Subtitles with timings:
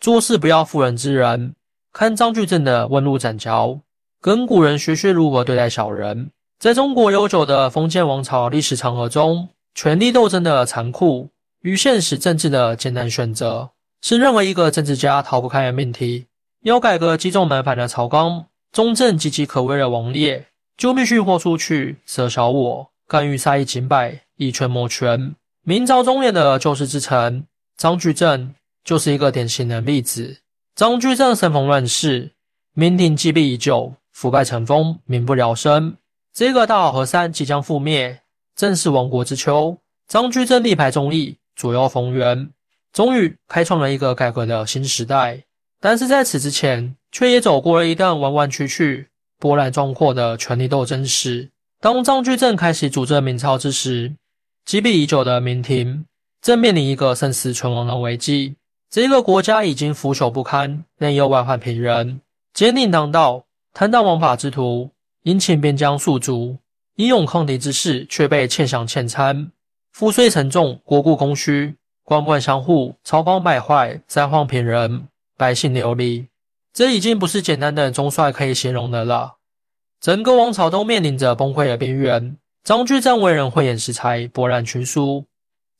[0.00, 1.54] 做事不要妇人之仁。
[1.92, 3.80] 看张居正的温路斩樵，
[4.20, 6.30] 跟古人学学如何对待小人。
[6.58, 11.28] 在中国悠久的封建王朝历史长河中，权力斗争的残酷
[11.60, 16.26] 与现实政治的艰难选择，是任何一个政治家逃不开的命题。
[16.62, 20.46] 要改革积重难返的朝纲，中正岌岌可危的王列，
[20.76, 25.34] 就必须豁出去，舍小我，甘于杀一儆百，以权谋权。
[25.64, 27.44] 明朝中叶的救世之臣
[27.76, 28.54] 张居正，
[28.84, 30.38] 就是一个典型的例子。
[30.74, 32.32] 张居正生逢乱世，
[32.74, 35.96] 明廷积弊已久，腐败成风，民不聊生。
[36.32, 38.20] 这个大好河山即将覆灭，
[38.54, 39.76] 正是亡国之秋。
[40.06, 42.50] 张居正力排众议，左右逢源，
[42.92, 45.42] 终于开创了一个改革的新时代。
[45.80, 51.50] 但是在此之前，却也走过了一段弯弯曲曲、波澜壮阔的权力斗争史。
[51.80, 54.14] 当张居正开始主政明朝之时，
[54.64, 56.04] 积弊已久的明廷
[56.42, 58.54] 正面临一个生死存亡的危机。
[58.90, 62.20] 这个国家已经腐朽不堪，内忧外患频仍，
[62.52, 64.90] 奸佞当道，贪赃枉法之徒
[65.22, 66.58] 殷勤边疆戍卒，
[66.96, 69.52] 英勇抗敌之士却被欠饷欠餐，
[69.92, 75.06] 赋税沉重，国库空虚，官官相护，朝纲败坏，灾荒频仍。
[75.36, 76.26] 百姓流离，
[76.74, 79.36] 这已经不是简单的中帅可以形容的了。
[79.98, 82.36] 整个王朝都面临着崩溃的边缘。
[82.62, 85.24] 张居正为人慧眼识才，博览群书，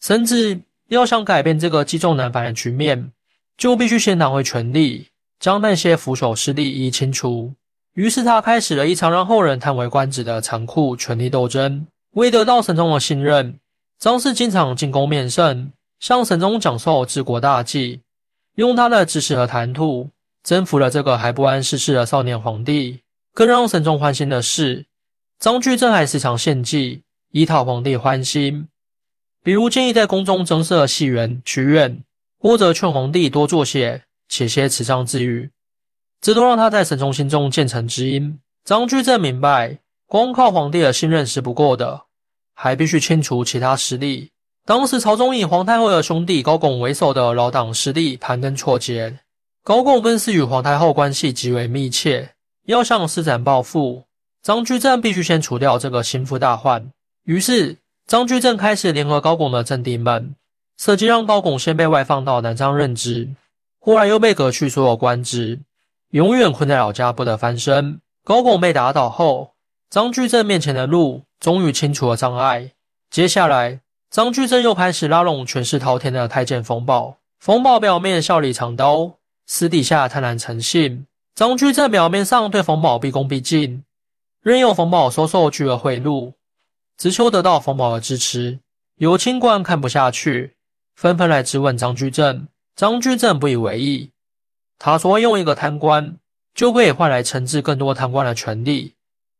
[0.00, 0.58] 甚至
[0.90, 3.12] 要想改变这个积重难返的局面，
[3.56, 5.06] 就必须先拿回权力，
[5.38, 7.52] 将那些腐朽势力一一清除。
[7.94, 11.86] 于是他开始了一场让后人叹为观止的残酷权力斗争。
[12.12, 13.58] 为得到神宗的信任，
[13.98, 18.00] 张氏经常进宫面圣，向神宗讲授治国大计。
[18.56, 20.10] 用他的知识和谈吐
[20.42, 23.00] 征服了这个还不谙世事的少年皇帝。
[23.32, 24.86] 更让神宗欢心的是，
[25.38, 28.66] 张居正还时常献计以讨皇帝欢心，
[29.42, 32.02] 比如建议在宫中增设戏园、曲院，
[32.38, 35.50] 或者劝皇帝多做些且些慈善之语，
[36.20, 38.38] 这都让他在神宗心中渐成知音。
[38.64, 42.02] 张居正明白，光靠皇帝的信任是不够的，
[42.54, 44.30] 还必须清除其他势力。
[44.66, 49.20] 当时朝中以皇太后的兄弟高拱为首的老党势力盘根错节，
[49.64, 52.34] 高拱更是与皇太后关系极为密切，
[52.66, 54.04] 要想施展抱负，
[54.42, 56.92] 张居正必须先除掉这个心腹大患。
[57.24, 57.78] 于是，
[58.10, 60.34] 张居正开始联合高拱的政敌们，
[60.76, 63.28] 设计让高拱先被外放到南昌任职，
[63.78, 65.60] 忽然又被革去所有官职，
[66.10, 68.00] 永远困在老家不得翻身。
[68.24, 69.52] 高拱被打倒后，
[69.90, 72.72] 张居正面前的路终于清除了障碍，
[73.12, 73.80] 接下来。
[74.10, 77.18] 张居正又开始拉拢权势滔天的太监冯保。
[77.38, 79.12] 冯保表面笑里藏刀，
[79.46, 81.06] 私底下贪婪成性。
[81.36, 83.84] 张居正表面上对冯保毕恭毕敬，
[84.42, 86.32] 任由冯保收受巨额贿赂，
[87.00, 88.60] 只求得到冯保的支持。
[88.96, 90.54] 有清官看不下去，
[90.94, 92.46] 纷纷来质问张居正。
[92.76, 94.10] 张居正不以为意，
[94.78, 96.18] 他说：“用一个贪官
[96.54, 98.96] 就可以换来惩治更多贪官的权利，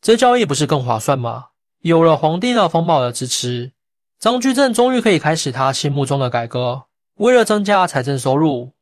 [0.00, 1.48] 这交易不是更划算吗？”
[1.82, 3.72] 有了皇帝的冯保的支持。
[4.18, 6.84] 张居正终于可以开始他心目中的改革。
[7.16, 8.72] 为了增加财政收入，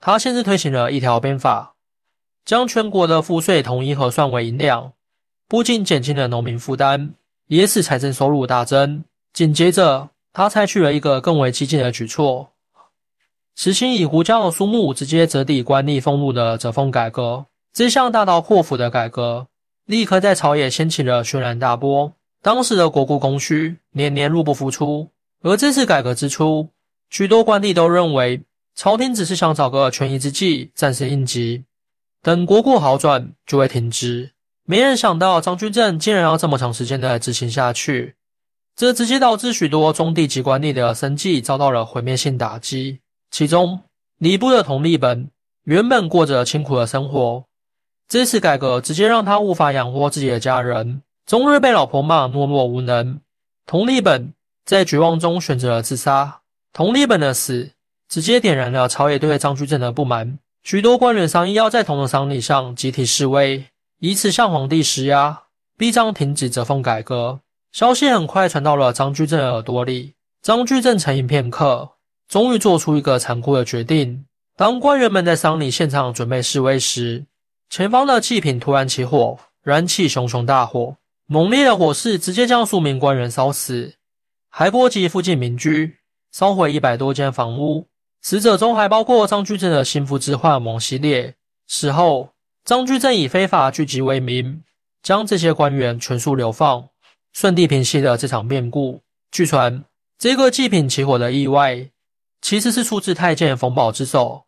[0.00, 1.74] 他先是推行了一条鞭法，
[2.46, 4.94] 将全国的赋税统一核算为银两，
[5.46, 7.14] 不仅减轻了农民负担，
[7.54, 9.04] 也使财政收入大增。
[9.32, 12.50] 紧接着，他采取了一个更为激进的举措，
[13.54, 17.46] 实行以胡椒的苏木直接折抵官吏俸禄的折俸改革。
[17.72, 19.46] 这项大刀阔斧的改革，
[19.86, 22.12] 立刻在朝野掀起了轩然大波。
[22.42, 25.08] 当时的国库空虚，年年入不敷出。
[25.42, 26.68] 而这次改革之初，
[27.10, 28.42] 许多官吏都认为
[28.74, 31.64] 朝廷只是想找个权宜之计，暂时应急，
[32.22, 34.30] 等国库好转就会停止。
[34.66, 38.14] 没人想到张居正竟然要这么长时间的执行下去，
[38.74, 43.00] 这直接导致许多中地级官吏的生计遭到了毁灭性打击。
[43.30, 43.80] 其中，
[44.18, 45.30] 礼部的同立本
[45.64, 47.44] 原本过着清苦的生活，
[48.08, 51.02] 这次改革直接让他无法养活自己的家人。
[51.26, 53.20] 终日被老婆骂懦弱无能，
[53.66, 54.32] 佟立本
[54.64, 56.40] 在绝望中选择了自杀。
[56.72, 57.70] 佟立本的死
[58.08, 63.64] 直接点燃了朝野对张居正的不满，许多官员商议要在同的丧礼上集体示威，
[64.04, 65.44] 以此向皇帝施压，
[65.78, 67.40] 逼张停止折俸改革。
[67.72, 70.12] 消息很快传到了张居正的耳朵里，
[70.42, 71.92] 张居正沉吟片刻，
[72.28, 74.26] 终于做出一个残酷的决定。
[74.56, 77.24] 当官员们在丧礼现场准备示威时，
[77.70, 80.96] 前方的祭品突然起火，燃起熊熊大火。
[81.24, 83.94] 猛烈的火势直接将数名官员烧死，
[84.50, 85.96] 还波及附近民居，
[86.30, 87.86] 烧毁一百多间房屋。
[88.20, 91.36] 死者中还包括张居正的心腹之患王希烈。
[91.66, 92.28] 死后，
[92.64, 94.62] 张居正以非法聚集为名，
[95.02, 96.88] 将这些官员全数流放，
[97.34, 99.02] 顺利平息了这场变故。
[99.30, 99.84] 据传，
[100.18, 101.90] 这个祭品起火的意外，
[102.40, 104.46] 其实是出自太监冯保之手。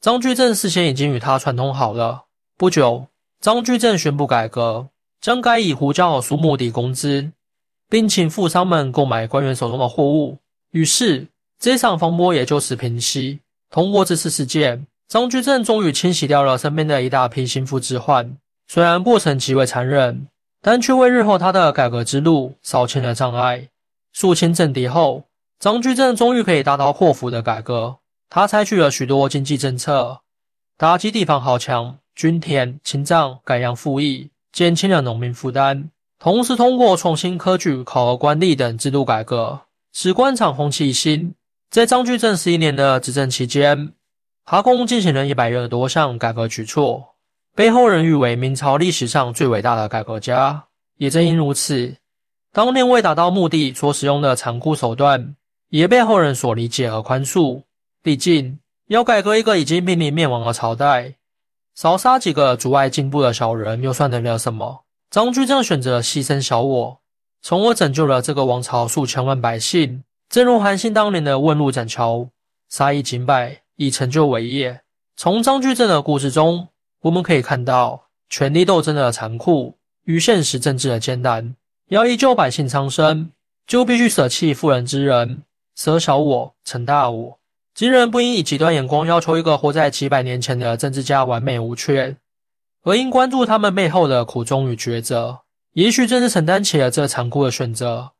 [0.00, 2.24] 张居正事先已经与他串通好了。
[2.56, 3.08] 不久，
[3.40, 4.88] 张居正宣布改革，
[5.20, 7.30] 将改以胡椒苏木抵工资，
[7.90, 10.38] 并请富商们购买官员手中的货物。
[10.70, 11.26] 于是，
[11.58, 13.40] 这场风波也就此平息。
[13.68, 18.36] 通过这次事件，张居正终于清洗掉了身边的一大批心腹之患。
[18.68, 20.28] 虽然过程极为残忍，
[20.62, 23.66] 但却为日后他的改革之路扫清了障碍。
[24.12, 25.24] 肃清政敌后，
[25.58, 27.96] 张居正终于可以大刀阔斧的改革。
[28.28, 30.20] 他采取了许多经济政策，
[30.78, 35.90] 打击地方豪强、均田、清藏、改良赋役，减轻了农民负担。
[36.20, 41.34] 同时，通过重新科举、考核官吏等制度改革，使官场风气新。
[41.68, 43.92] 在张居正十一年的执政期间，
[44.50, 47.14] 他共进行了一百余多项改革举措，
[47.54, 50.64] 被后人誉为明朝历史上最伟大的改革家。
[50.96, 51.94] 也正因如此，
[52.52, 55.36] 当年为达到目的所使用的残酷手段，
[55.68, 57.62] 也被后人所理解和宽恕。
[58.02, 58.58] 毕竟，
[58.88, 61.14] 要改革一个已经濒临灭亡的朝代，
[61.76, 64.80] 少杀几个阻碍进步的小人，又算得了什么？
[65.12, 67.00] 张居正选择牺牲小我，
[67.40, 70.02] 从而拯救了这个王朝数千万百姓。
[70.28, 72.28] 正如韩信当年的问路斩桥，
[72.68, 74.82] 杀一儆百，以成就伟业。
[75.16, 76.68] 从张居正的故事中，
[77.00, 81.56] 我们可以看到权力斗争的残酷与现实政治的艰难。
[81.88, 83.30] 要依救百姓苍生，
[83.66, 85.44] 就必须舍弃妇人之仁，
[85.74, 87.38] 舍小我，成大我。
[87.74, 92.18] 今人不应以极端眼光要求一个活在几百年前的政治家完美无缺，
[92.82, 95.40] 而应关注他们背后的苦衷与抉择。
[95.72, 98.10] 也许正是承担起了这残酷的选择。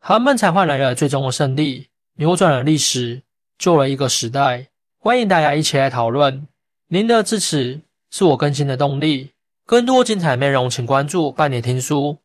[0.00, 3.22] 他们才换来了最终的胜利，扭转了历史，
[3.56, 4.68] 救了一个时代。
[5.00, 6.48] 欢迎大家一起来讨论，
[6.88, 9.30] 您的支持是我更新的动力。
[9.64, 12.18] 更多精彩内容，请关注半年听书。